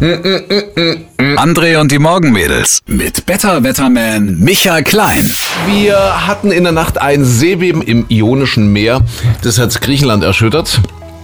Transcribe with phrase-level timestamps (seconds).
[0.00, 5.28] André und die Morgenmädels mit Better Wetterman Michael Klein.
[5.66, 9.00] Wir hatten in der Nacht ein Seebeben im Ionischen Meer.
[9.42, 10.80] Das hat Griechenland erschüttert.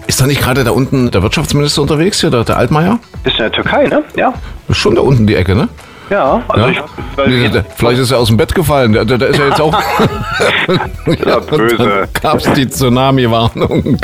[0.09, 2.99] Ist da nicht gerade da unten der Wirtschaftsminister unterwegs hier, der, der Altmaier?
[3.23, 4.03] Ist in der Türkei, ne?
[4.17, 4.35] Ja.
[4.69, 5.69] Ist schon da unten die Ecke, ne?
[6.11, 6.71] Ja, also Ja?
[6.73, 6.81] ich.
[7.17, 8.93] Weil Nee, der, vielleicht ist er aus dem Bett gefallen.
[8.93, 9.73] Der, der, der ist ja jetzt auch.
[11.25, 12.09] Ja, böse.
[12.21, 13.99] Gab es die Tsunami-Warnung.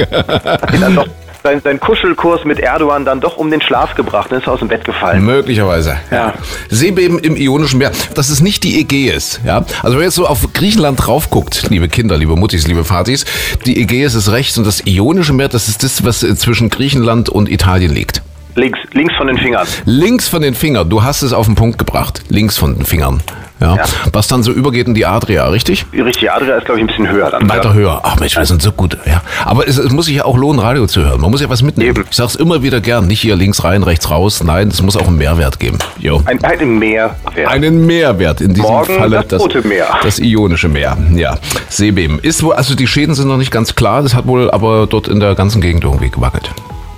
[1.42, 4.68] Sein, sein Kuschelkurs mit Erdogan dann doch um den Schlaf gebracht und ist aus dem
[4.68, 5.24] Bett gefallen.
[5.24, 5.96] Möglicherweise.
[6.10, 6.34] Ja.
[6.68, 7.92] Seebeben im Ionischen Meer.
[8.14, 9.40] Das ist nicht die Ägäis.
[9.44, 9.64] Ja?
[9.82, 13.24] Also wenn ihr jetzt so auf Griechenland drauf guckt, liebe Kinder, liebe Muttis, liebe Vatis,
[13.66, 17.28] die Ägäis ist rechts und das Ionische Meer, das ist das, was äh, zwischen Griechenland
[17.28, 18.22] und Italien liegt.
[18.56, 19.66] Links, links von den Fingern.
[19.84, 22.22] Links von den Fingern, du hast es auf den Punkt gebracht.
[22.28, 23.22] Links von den Fingern.
[23.60, 23.76] Ja.
[23.76, 23.84] Ja.
[24.12, 25.84] Was dann so übergeht in die Adria, richtig?
[25.92, 27.48] Die richtige Adria ist, glaube ich, ein bisschen höher dann.
[27.48, 28.00] Weiter höher.
[28.02, 28.96] Ach Mensch, wir sind so gut.
[29.06, 29.22] Ja.
[29.44, 31.20] Aber es, es muss sich ja auch lohnen, Radio zu hören.
[31.20, 31.90] Man muss ja was mitnehmen.
[31.90, 32.04] Eben.
[32.10, 33.06] Ich sag's immer wieder gern.
[33.06, 34.42] Nicht hier links rein, rechts raus.
[34.42, 35.78] Nein, es muss auch einen Mehrwert geben.
[35.98, 36.22] Jo.
[36.24, 37.16] Ein, ein Mehrwert.
[37.46, 39.24] Einen Mehrwert in diesem Morgen Falle.
[39.28, 39.86] das Rote Meer.
[40.02, 40.96] Das Ionische Meer.
[41.14, 41.36] Ja.
[41.68, 42.18] Seebeben.
[42.20, 44.02] Ist wohl, also die Schäden sind noch nicht ganz klar.
[44.02, 46.50] Das hat wohl aber dort in der ganzen Gegend irgendwie gewackelt.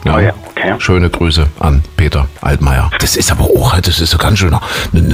[0.05, 0.75] Oh ja, okay.
[0.79, 2.91] Schöne Grüße an Peter Altmaier.
[3.01, 4.61] Das ist aber auch, das ist so ganz schön eine,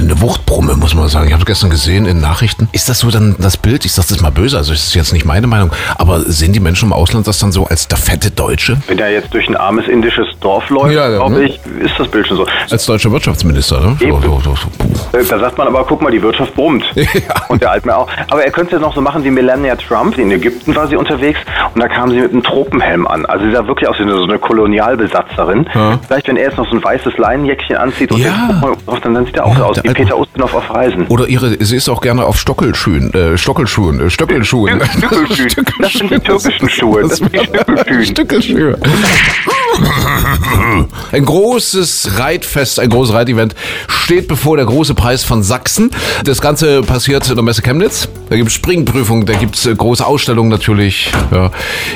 [0.01, 1.27] eine Wuchtbrumme, muss man sagen.
[1.27, 2.69] Ich habe es gestern gesehen in Nachrichten.
[2.71, 3.85] Ist das so dann das Bild?
[3.85, 6.59] Ich sage das mal böse, also das ist jetzt nicht meine Meinung, aber sehen die
[6.59, 8.77] Menschen im Ausland das dann so als der fette Deutsche?
[8.87, 11.43] Wenn er jetzt durch ein armes indisches Dorf läuft, Ja, ja, glaube ne?
[11.45, 12.45] ich, ist das Bild schon so.
[12.69, 13.97] Als deutscher Wirtschaftsminister, ne?
[13.99, 15.17] So, so, so.
[15.17, 16.83] Äh, Da sagt man aber, guck mal, die Wirtschaft brummt.
[16.95, 17.33] Ja.
[17.49, 18.07] Und der Altmaier auch.
[18.29, 20.17] Aber er könnte es noch so machen wie Melania Trump.
[20.17, 21.39] In Ägypten war sie unterwegs
[21.73, 23.25] und da kam sie mit einem Tropenhelm an.
[23.25, 25.67] Also sie sah wirklich aus wie so eine Kolonialbesatzerin.
[26.07, 28.61] Vielleicht, wenn er jetzt noch so ein weißes Leinenjäckchen anzieht und Ja.
[28.85, 29.89] drauf, dann sieht er auch Ja, aus wie.
[29.93, 31.05] Peter Ustinov auf Reisen.
[31.07, 34.81] Oder ihre, sie ist auch gerne auf Stockelschuhen, äh, Stockelschuhen, äh, Stöckelschuhen.
[34.85, 35.65] Stückelschuhen.
[35.79, 37.01] Das sind die türkischen Schuhe.
[37.03, 38.05] Das sind die.
[38.05, 38.77] Stückelschuhe.
[41.11, 43.55] Ein großes Reitfest, ein großes Reitevent
[43.87, 45.91] steht bevor der große Preis von Sachsen.
[46.23, 48.07] Das Ganze passiert in der Messe Chemnitz.
[48.29, 51.11] Da gibt es Springprüfungen, da gibt es große Ausstellungen natürlich.
[51.31, 51.49] Ja.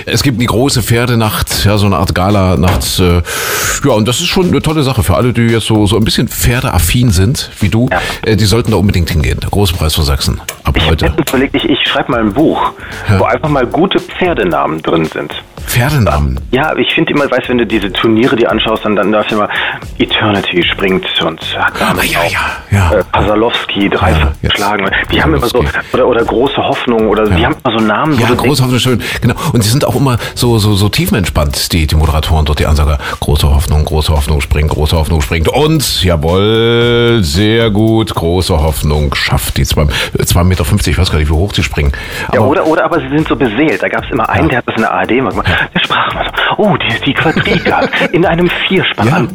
[0.07, 2.99] Es gibt die große Pferdenacht, ja, so eine Art Gala-Nacht.
[2.99, 3.21] Äh,
[3.87, 6.03] ja, und das ist schon eine tolle Sache für alle, die jetzt so, so ein
[6.03, 7.87] bisschen pferdeaffin sind, wie du.
[7.91, 8.01] Ja.
[8.25, 9.39] Äh, die sollten da unbedingt hingehen.
[9.41, 10.41] Der große Preis von Sachsen.
[10.63, 11.13] Ab Ich heute.
[11.29, 12.71] überlegt, ich, ich schreibe mal ein Buch,
[13.19, 15.33] wo einfach mal gute Pferdenamen drin sind.
[15.67, 16.39] Pferdenamen.
[16.51, 19.35] Ja, ich finde immer, weißt wenn du diese Turniere dir anschaust, dann, dann darfst du
[19.35, 19.47] immer
[19.97, 22.39] Eternity springt und hat Ah, ja, ja,
[22.71, 22.99] ja.
[22.99, 24.89] Äh, Pasalowski dreifach Ja, geschlagen.
[25.11, 25.63] Die haben immer so,
[25.93, 29.01] oder, oder große Hoffnung, oder die haben immer so Namen, Ja, große Hoffnung, schön.
[29.21, 29.35] Genau.
[29.53, 32.97] Und die sind auch immer so, so, so tiefenentspannt, die, die Moderatoren dort, die Ansager.
[33.19, 35.47] Große Hoffnung, große Hoffnung springt, große Hoffnung springt.
[35.49, 41.33] Und, jawohl, sehr gut, große Hoffnung schafft die 2,50 Meter, ich weiß gar nicht, wie
[41.33, 41.91] hoch sie springen.
[42.33, 43.81] ja, Aber- oder, oder aber sie sind so beseelt.
[43.81, 45.47] Da gab es immer einen, der hat das in der ARD immer gemacht.
[45.73, 46.22] Der sprach mal
[46.57, 49.27] oh, die, die Quadriga in einem Vierspann Ja.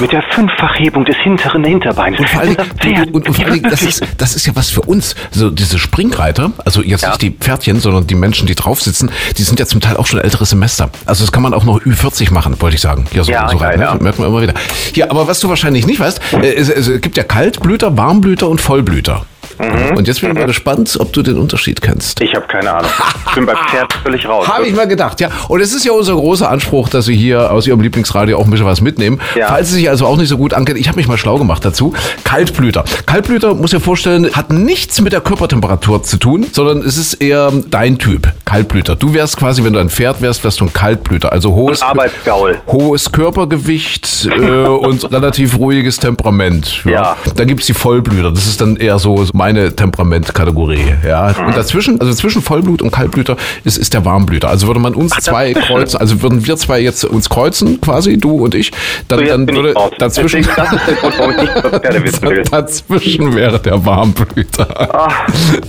[0.00, 2.18] mit der Fünffachhebung des hinteren Hinterbeins.
[2.18, 4.54] Und vor allen Das Dingen, Pferd- und, und vor Dingen das, ist, das ist ja
[4.56, 5.14] was für uns.
[5.30, 7.08] So diese Springreiter, also jetzt Ja.
[7.10, 10.06] nicht die Pferdchen, sondern die Menschen, die drauf sitzen, die sind ja zum Teil auch
[10.06, 10.90] schon ältere Semester.
[11.06, 13.06] Also das kann man auch noch Ü40 machen, wollte ich sagen.
[13.12, 13.84] Ja, so, Ja, so rein, ne?
[13.84, 13.94] ja.
[13.94, 14.54] merkt man immer wieder.
[14.94, 18.60] Ja, aber was du wahrscheinlich nicht weißt, äh, es, es gibt ja Kaltblüter, Warmblüter und
[18.60, 19.24] Vollblüter.
[19.58, 22.20] Und jetzt bin ich mal gespannt, ob du den Unterschied kennst.
[22.20, 22.90] Ich habe keine Ahnung.
[23.28, 24.46] Ich bin bei Pferd völlig raus.
[24.48, 25.30] Habe ich mal gedacht, ja.
[25.48, 28.50] Und es ist ja unser großer Anspruch, dass Sie hier aus Ihrem Lieblingsradio auch ein
[28.50, 29.20] bisschen was mitnehmen.
[29.34, 29.48] Ja.
[29.48, 31.64] Falls Sie sich also auch nicht so gut ankennen, ich habe mich mal schlau gemacht
[31.64, 31.94] dazu.
[32.24, 32.84] Kaltblüter.
[33.06, 37.52] Kaltblüter, muss ich vorstellen, hat nichts mit der Körpertemperatur zu tun, sondern es ist eher
[37.70, 38.28] dein Typ.
[38.44, 38.96] Kaltblüter.
[38.96, 41.32] Du wärst quasi, wenn du ein Pferd wärst, wärst du ein Kaltblüter.
[41.32, 42.58] Also hohes, Arbeitsgaul.
[42.66, 46.84] hohes Körpergewicht äh, und relativ ruhiges Temperament.
[46.84, 47.16] Ja.
[47.36, 48.30] Dann gibt's die Vollblüter.
[48.32, 50.94] Das ist dann eher so meine Temperamentkategorie.
[51.06, 51.28] Ja.
[51.28, 54.48] Und dazwischen, also zwischen Vollblut und Kaltblüter ist, ist der Warmblüter.
[54.48, 58.44] Also würde man uns zwei kreuzen, also würden wir zwei jetzt uns kreuzen, quasi, du
[58.44, 58.72] und ich,
[59.06, 60.42] dann, So, dann würde dazwischen.
[60.42, 62.50] Deswegen, das ist der Grund, ich.
[62.50, 65.08] Dazwischen wäre der Warmblüter.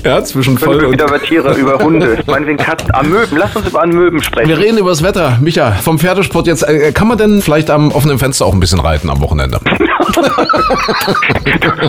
[0.04, 0.94] Ja, zwischen voll und.
[0.94, 3.38] wieder über Tiere, über Hunde, meinetwegen Katzen, Amöben.
[3.38, 4.50] Lass uns über Amöben sprechen.
[4.50, 5.38] Wir reden über das Wetter.
[5.40, 6.64] Micha, vom Pferdesport jetzt.
[6.64, 9.60] Äh, kann man denn vielleicht am offenen Fenster auch ein bisschen reiten am Wochenende?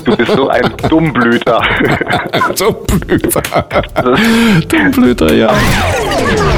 [0.04, 1.60] Du bist so ein Dummblüter.
[2.58, 3.42] Dummblüter.
[4.68, 5.52] Dummblüter, ja.